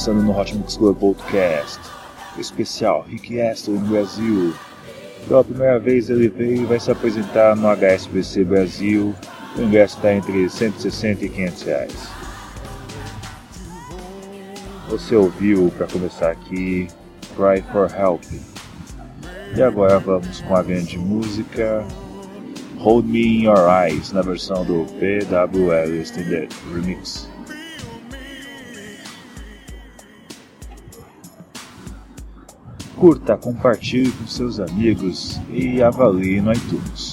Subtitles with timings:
[0.00, 1.78] começando no Hot Mix Club Podcast,
[2.38, 4.54] especial Rick Astley no Brasil.
[5.28, 9.14] Pela primeira vez ele veio e vai se apresentar no HSBC Brasil.
[9.58, 12.08] O ingresso está entre 160 e 500 reais.
[14.88, 16.88] Você ouviu, para começar aqui,
[17.36, 18.24] Cry for Help.
[19.54, 21.84] E agora vamos com a grande música
[22.78, 27.29] Hold Me in Your Eyes, na versão do PWL Extended Remix.
[33.00, 37.09] Curta, compartilhe com seus amigos e avalie no iTunes.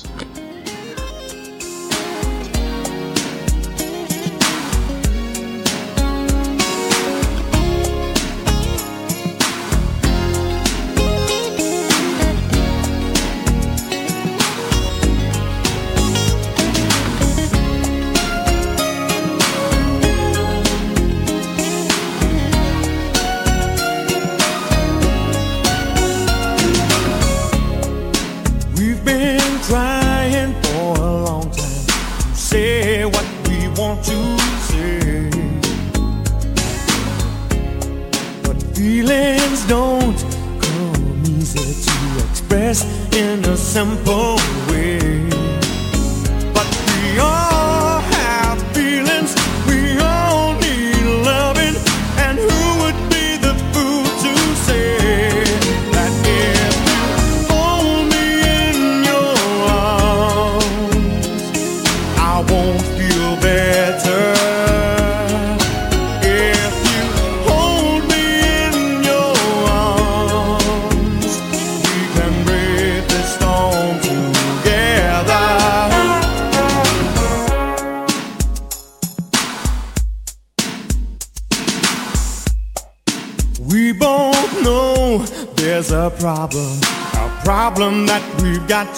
[28.78, 34.38] We've been trying for a long time to say what we want to
[34.68, 35.32] say.
[38.44, 40.20] But feelings don't
[40.62, 42.86] come easy to express
[43.16, 44.36] in a simple
[44.70, 45.28] way.
[46.54, 47.57] But we are.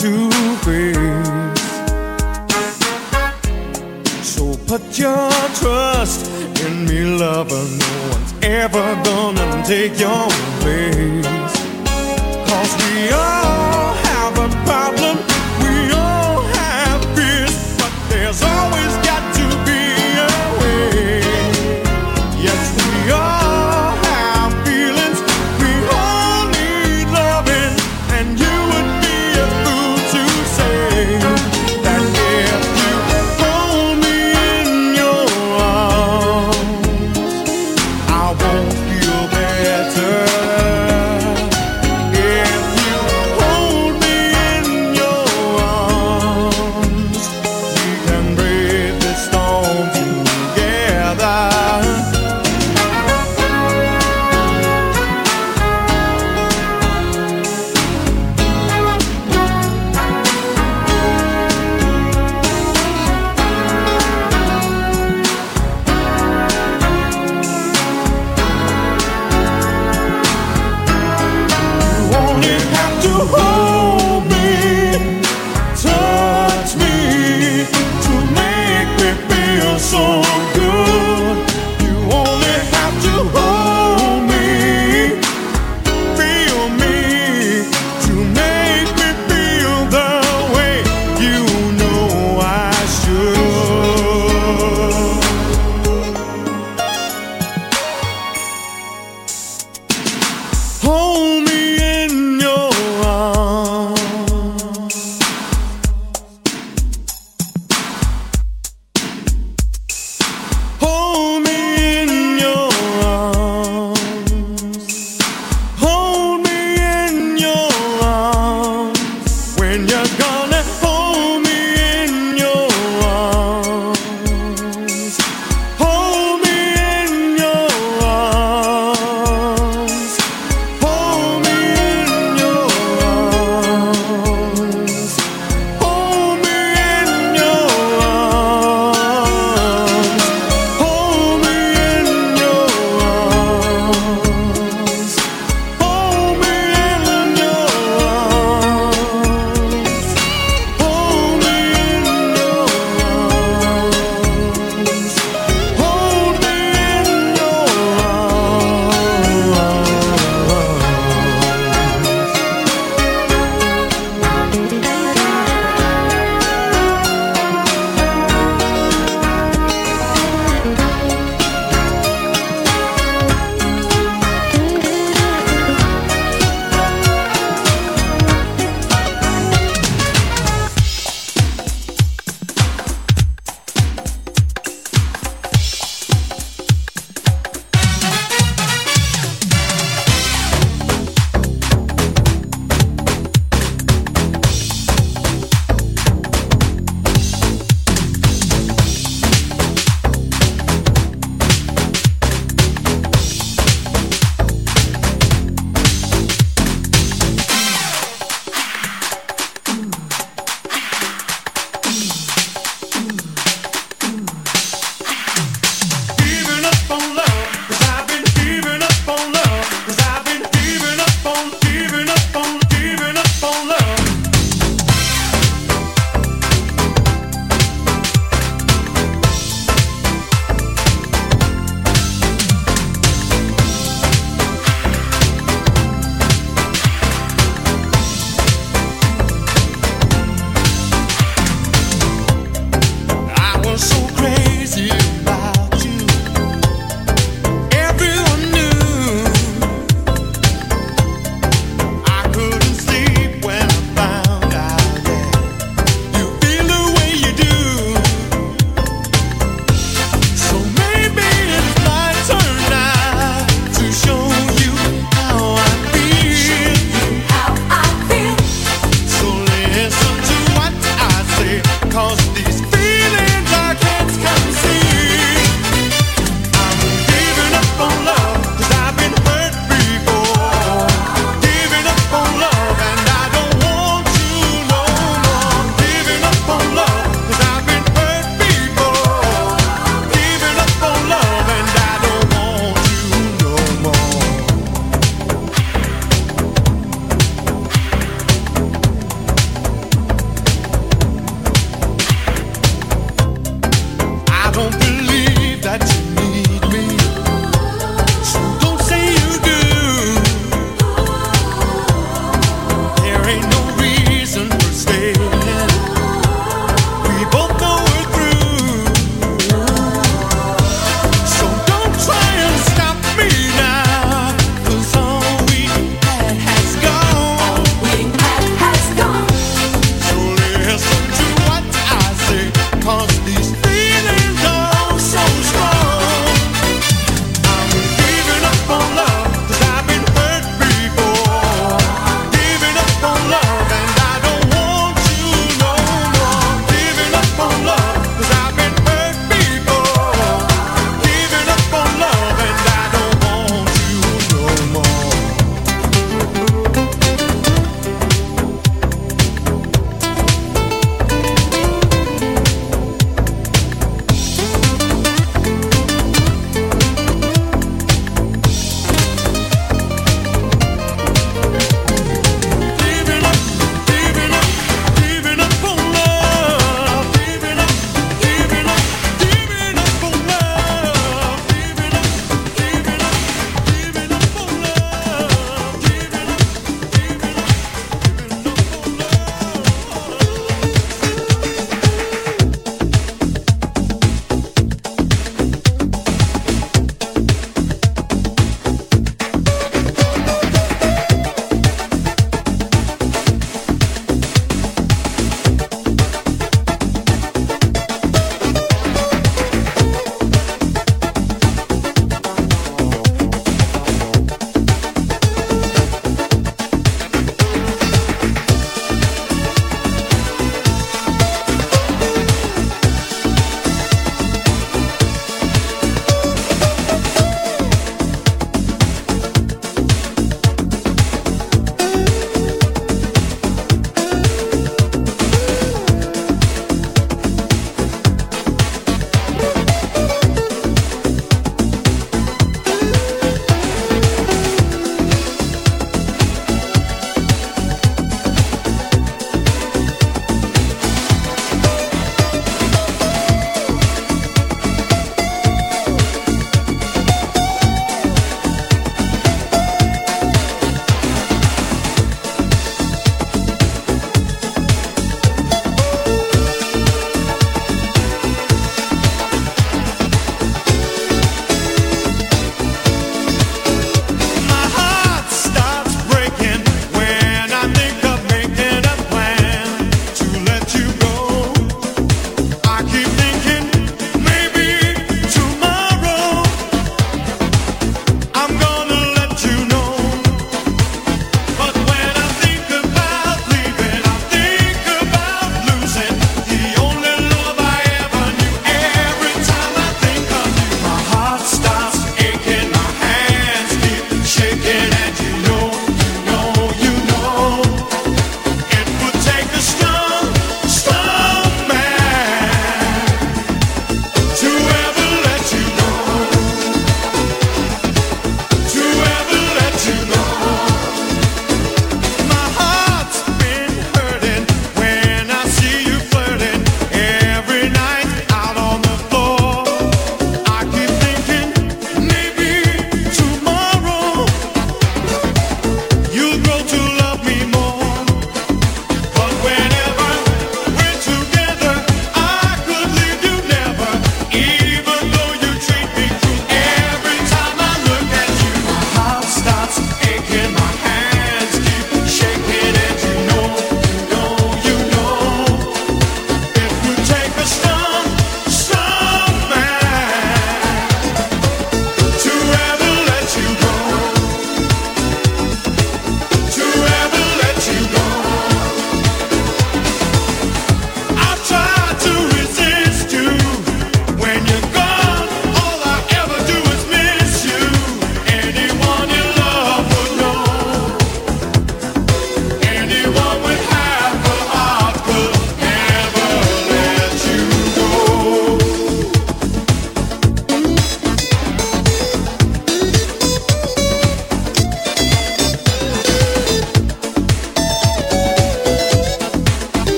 [0.00, 0.30] To
[0.64, 0.96] face.
[4.22, 5.30] So put your
[5.60, 6.30] trust
[6.60, 7.64] in me, lover.
[7.82, 10.28] No one's ever gonna take your
[10.60, 10.75] place.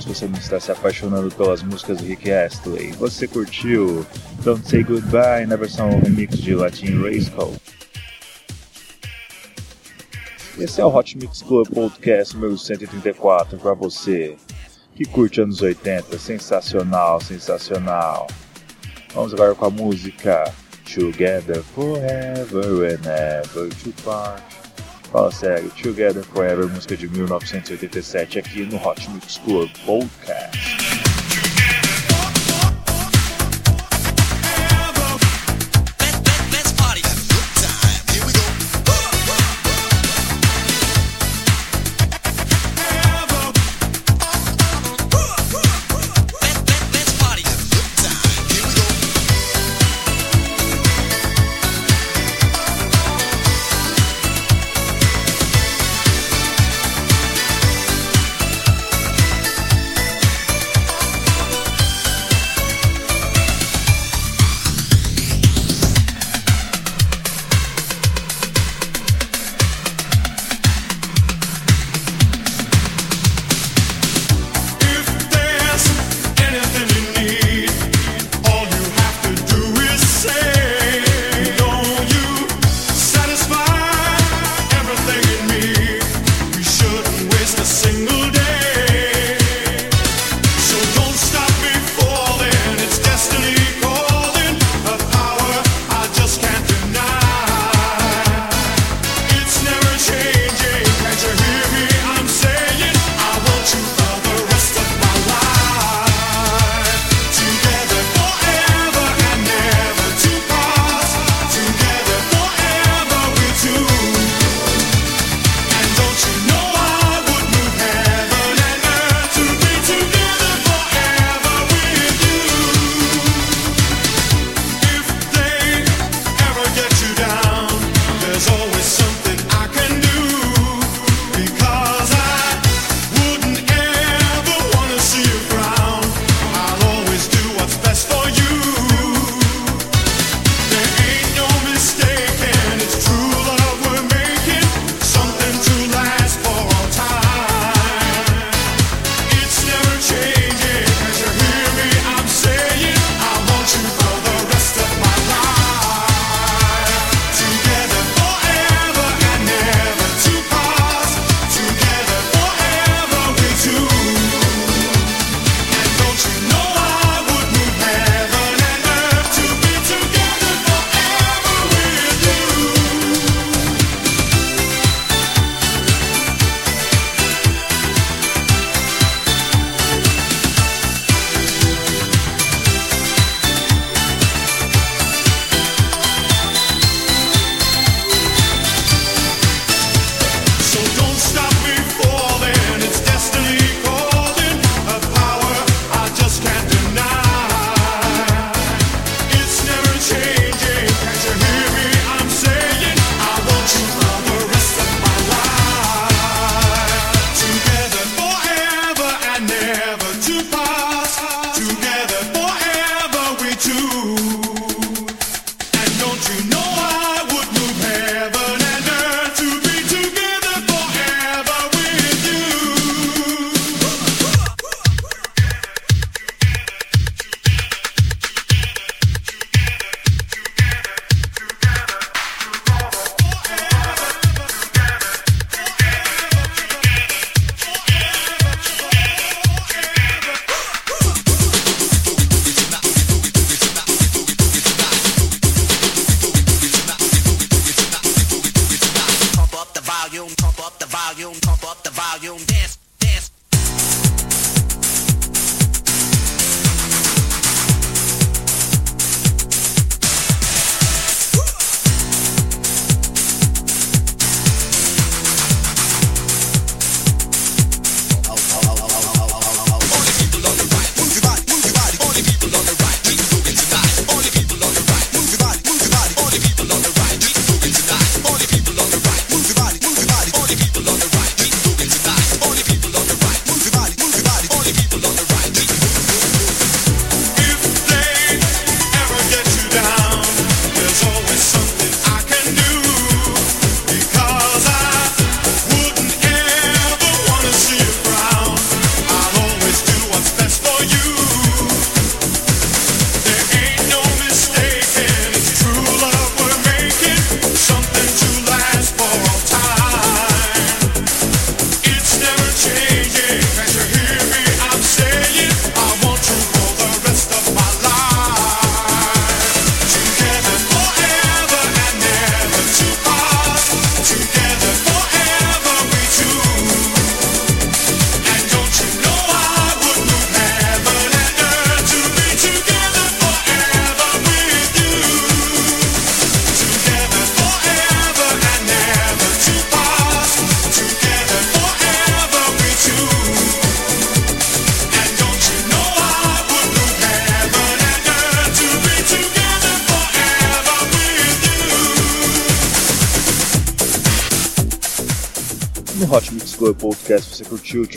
[0.00, 2.92] Se você não está se apaixonando pelas músicas do Rick Astley.
[2.92, 4.04] Você curtiu
[4.42, 7.54] Don't Say Goodbye na versão remix de Latin Race Call?
[10.58, 14.36] Esse é o Hot Mix Club Podcast número 134 para você
[14.94, 16.18] que curte anos 80.
[16.18, 18.26] Sensacional, sensacional.
[19.14, 20.52] Vamos agora com a música
[20.84, 24.65] Together Forever and Ever to Part.
[25.10, 30.85] Fala sério, Together Forever, música de 1987 aqui no Hot Mix Club Podcast.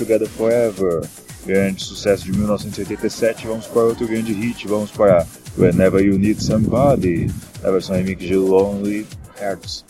[0.09, 1.01] Together Forever,
[1.45, 3.45] grande sucesso de 1987.
[3.45, 5.23] Vamos para outro grande hit, vamos para
[5.55, 7.27] Whenever You Need Somebody,
[7.61, 9.05] na versão remix de Lonely
[9.39, 9.85] Hearts.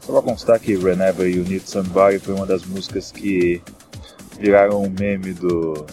[0.00, 3.62] Só para constar que Whenever You Need Somebody foi uma das músicas que
[4.40, 5.86] viraram um meme do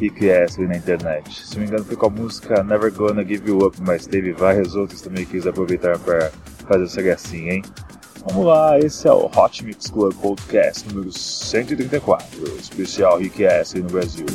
[0.00, 1.46] Rick Astley na internet.
[1.46, 4.32] Se não me engano foi com a música Never Gonna Give You Up, mas teve
[4.32, 6.32] várias outras também que quis aproveitar para
[6.66, 7.62] fazer essa gracinha, hein?
[8.24, 13.90] Vamos lá, esse é o Hot Mix Club Podcast número 134, especial Rick Astley no
[13.90, 14.26] Brasil.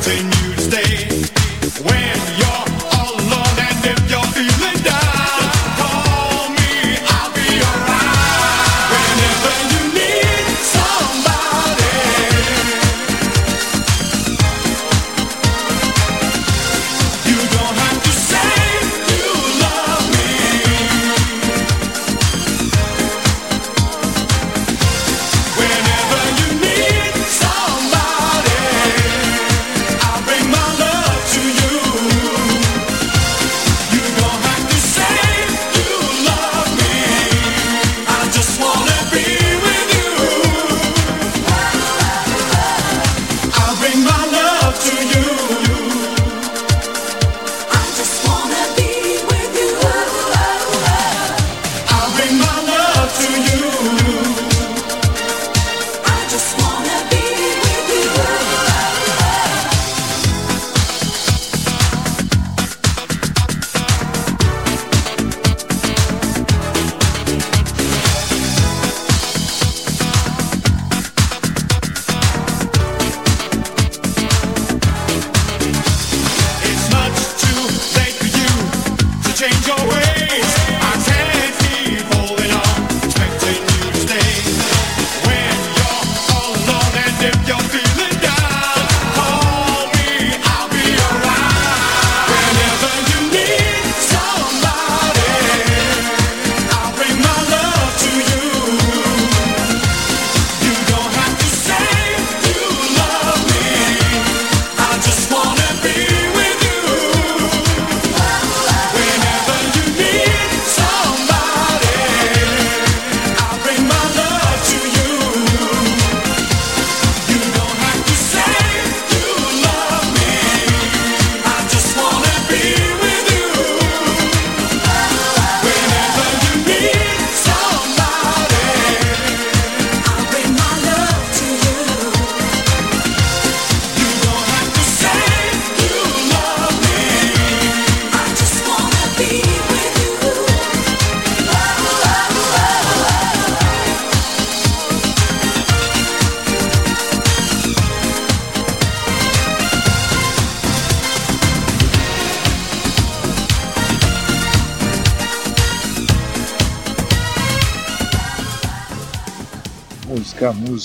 [0.00, 0.39] everything.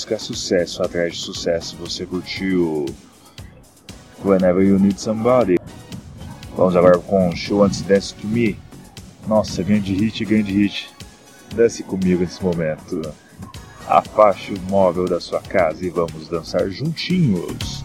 [0.06, 1.76] Música, música, sucesso atrás de sucesso.
[1.78, 2.86] Você curtiu
[4.24, 5.56] Whenever You Need Somebody.
[6.56, 8.56] Vamos agora com Show Antes Dance to Me.
[9.26, 10.88] Nossa, grande hit, grande hit.
[11.54, 13.00] Dance comigo nesse momento.
[13.88, 17.82] Afaste o móvel da sua casa e vamos dançar juntinhos.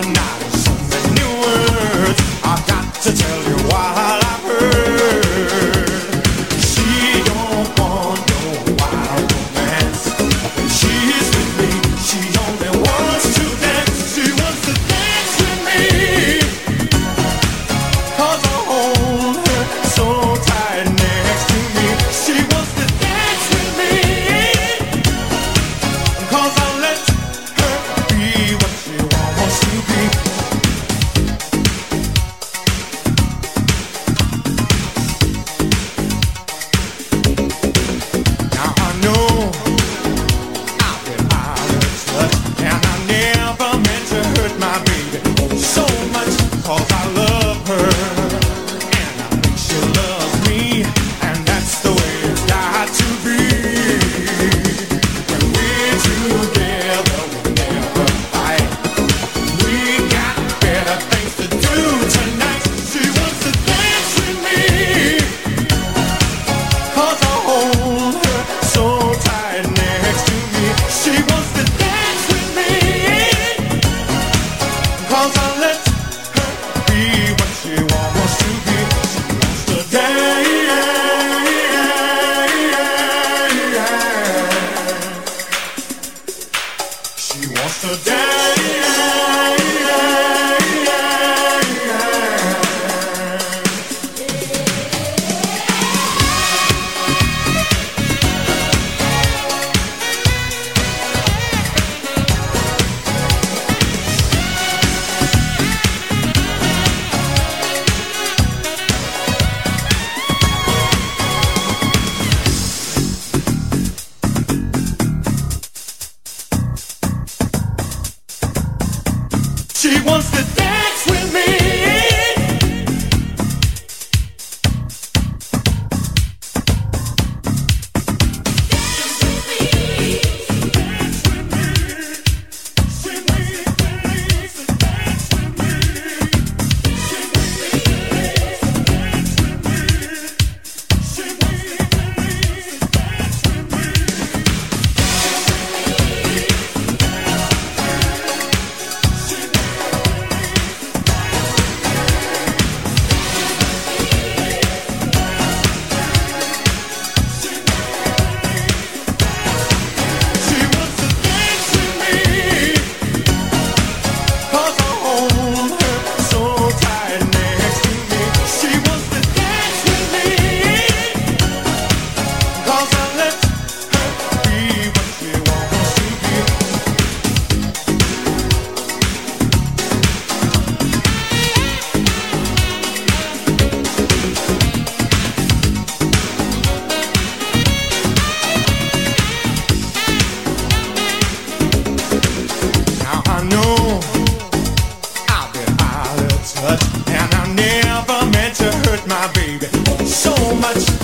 [0.00, 0.39] or not.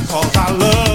[0.09, 0.86] cause I love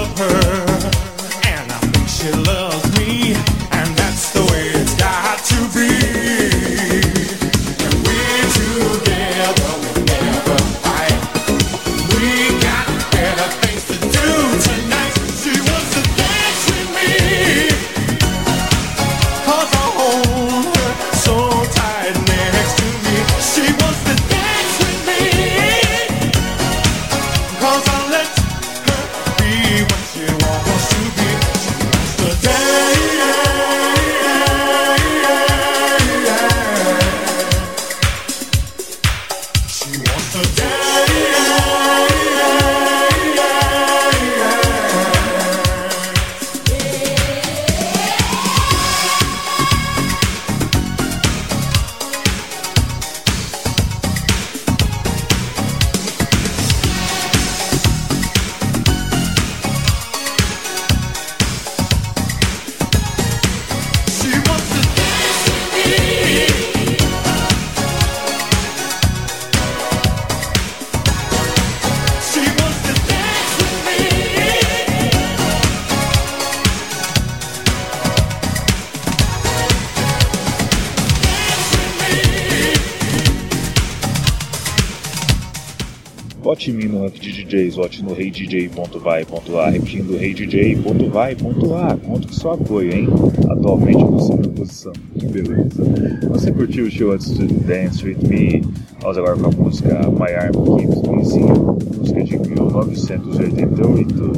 [87.76, 91.96] vote no reidj.vai.a, repetindo reidj.vai.a.
[91.96, 93.08] Conto com seu apoio, hein?
[93.48, 94.92] Atualmente eu tô na posição.
[95.18, 95.84] Que beleza.
[96.28, 98.62] Você curtiu o show antes de Dance With Me?
[99.00, 104.32] Vamos agora com a música My Arm Keeps Me Singing, música de 1988.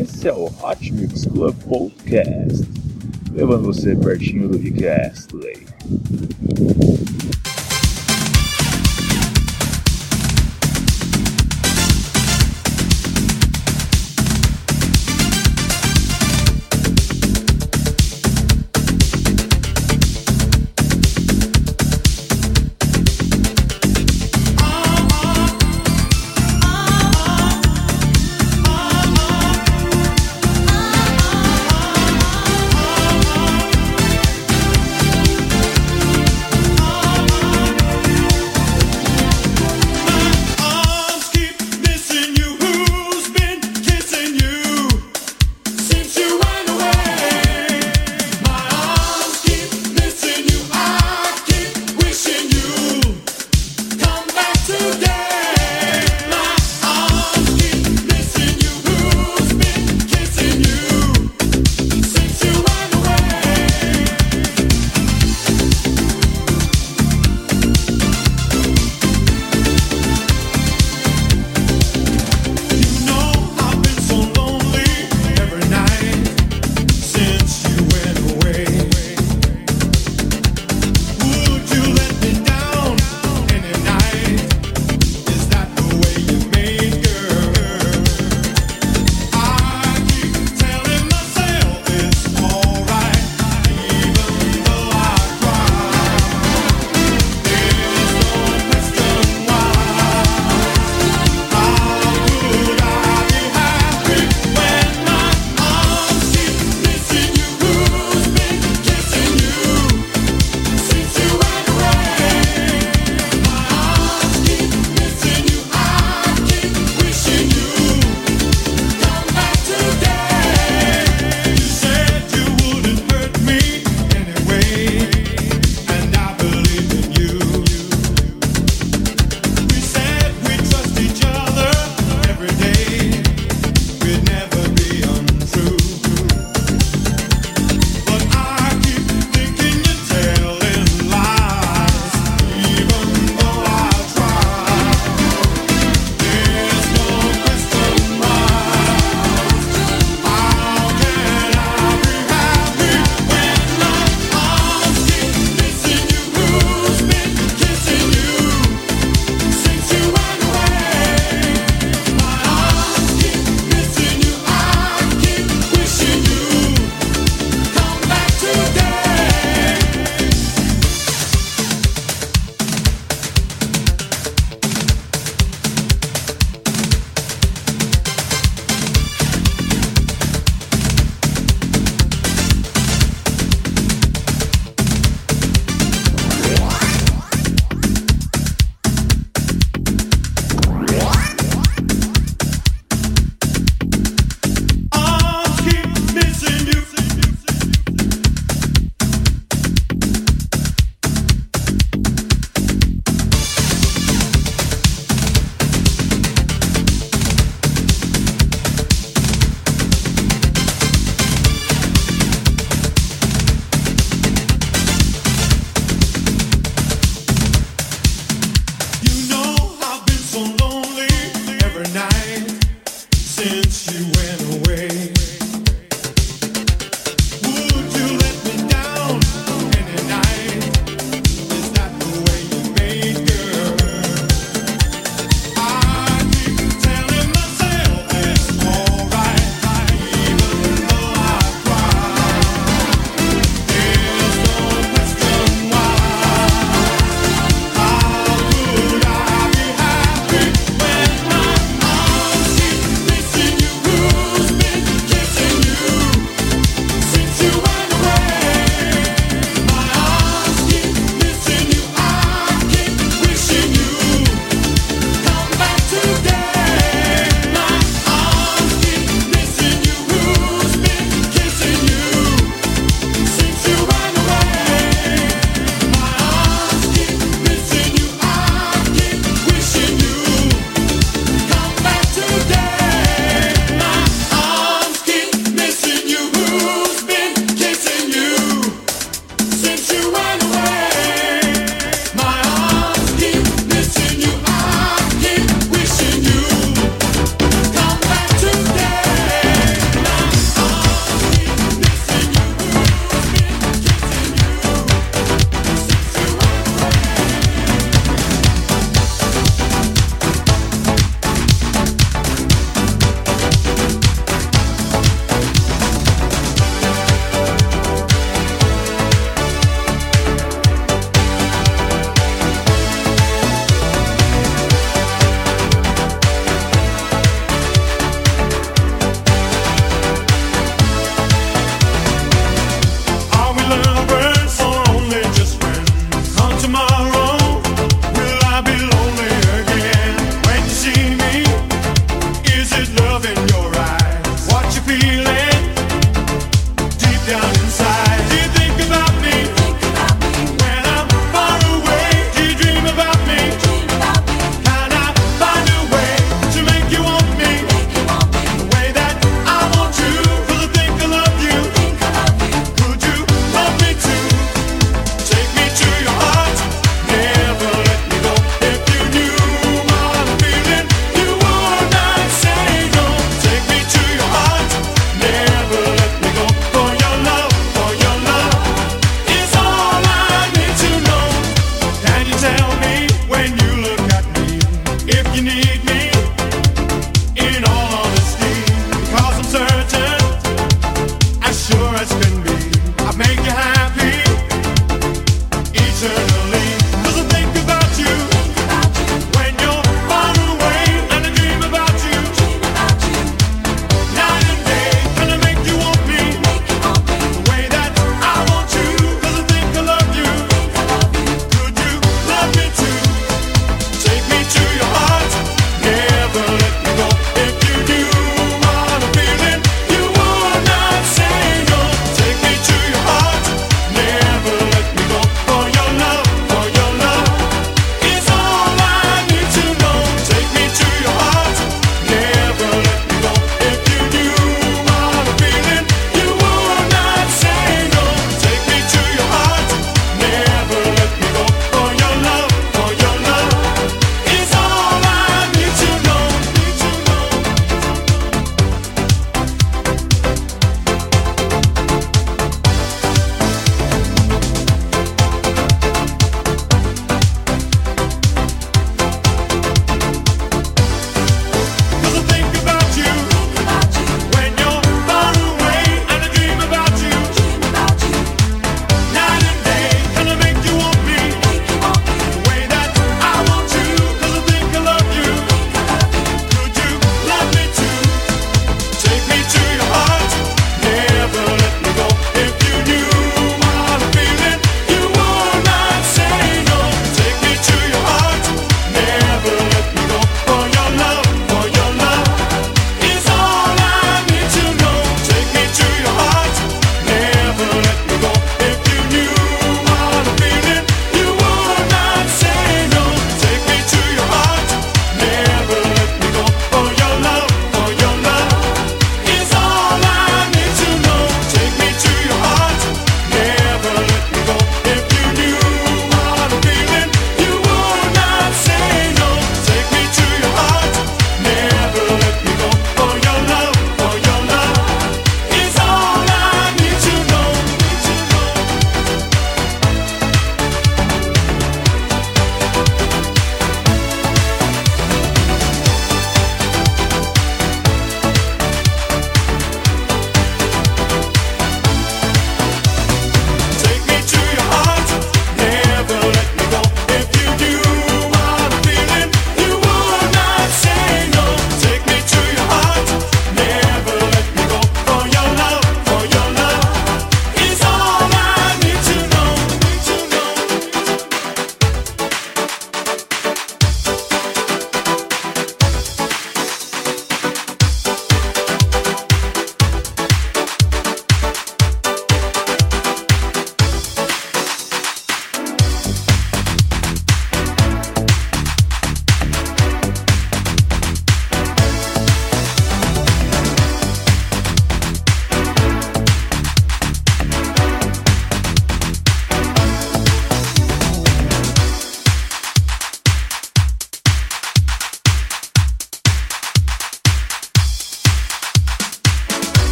[0.00, 2.64] Esse é o Hot Mix Club Podcast,
[3.32, 5.62] levando você pertinho do Rick Astley.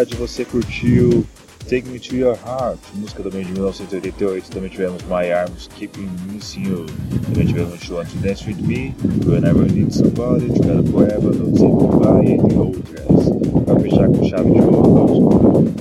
[0.00, 1.26] Cidade você curtiu
[1.68, 4.50] Take Me To Your Heart, música também de 1988.
[4.50, 6.86] Também tivemos My Arms Keeping Missing You.
[7.26, 8.94] Também tivemos You Want To Dance With Me,
[9.26, 13.64] Whenever I Need Somebody, Together Forever, Don't Say Goodbye, entre outras.
[13.66, 15.74] Para fechar com chave de ouro,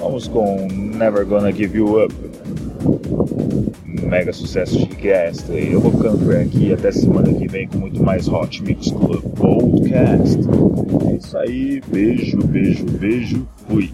[0.00, 2.14] vamos com Never Gonna Give You Up.
[4.14, 5.50] Mega sucesso de Cast.
[5.50, 9.24] Eu vou ficando por aqui até semana que vem com muito mais Hot Mix Club
[9.34, 10.38] Podcast.
[11.10, 13.90] É isso aí, beijo, beijo, beijo, fui.